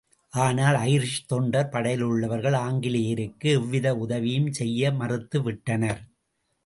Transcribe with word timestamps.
ஆனால் 0.33 0.77
ஐரிஷ் 0.91 1.19
தொண்டர் 1.27 1.69
படையிலுள்ளவர்கள் 1.69 2.57
ஆங்கிலேயருக்கு 2.61 3.49
எவ்வித 3.51 3.93
உதவியும் 3.97 4.51
செய்ய 4.51 4.91
மறுத்துவிட்டனர். 4.91 6.01